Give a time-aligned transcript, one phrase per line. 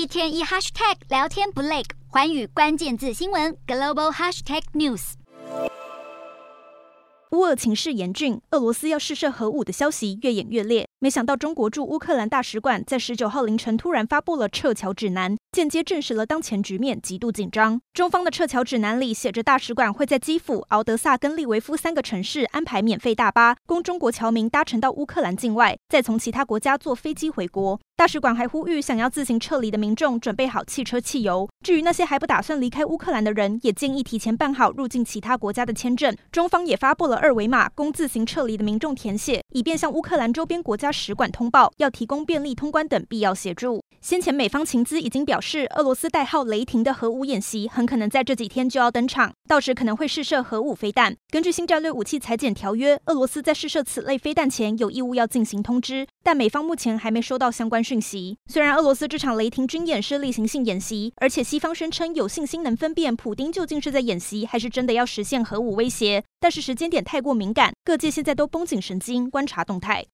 [0.00, 5.12] 一天一 hashtag 聊天不累，环宇关键字新闻 global hashtag news。
[7.32, 10.88] 乌俄情势严峻，俄罗斯要试射核武的消息越演越烈。
[11.00, 17.80] 没想到，中国驻乌克兰大使馆在十九号凌晨突然发布了撤侨指南，间接证实了当前局面极度紧张。
[17.92, 27.80] 中方的撤侨指南里写着，大使馆会在基辅、敖德萨跟利维夫三个城市安排免费大巴，供中国侨民搭乘到乌克兰境外，再从其他国家坐飞机回国。
[27.96, 31.48] 大使馆还呼吁想要自行撤离的民众准备好汽车、汽油。
[31.64, 36.16] 至于那些还不打算离开乌克兰的人，也建议提前办好入境其他国家的签证。
[36.30, 43.82] 中方也发布了二维码供自行撤离的民众填写，以便向乌克兰周边国家使馆通报，要提供便利通关等必要协助。
[44.02, 51.14] 先前美方情资已经表示，俄罗斯代号“雷霆”的核武演习很可能在这几天就要登场，到时可能会试射核武飞弹。
[51.28, 58.38] 根据新战略武器裁减条约，俄罗斯在试射此类飞弹前有义务要进行通知，但美方目前还没收到相关讯息。
[58.46, 67.74] 虽然俄罗斯这场“雷霆”军演是例行性演习，而且西方声称有信心能分辨普丁究竟是在演习，还是真的要实现核武威胁，但是时间点太过敏感。
[67.84, 70.06] 各界现在都绷紧神经，观察动态。